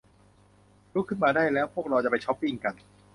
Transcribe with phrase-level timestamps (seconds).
[0.93, 2.73] ลุกขึ้นมาได้แล้ว พวกเราจะไปช๊อปปิ้งกัน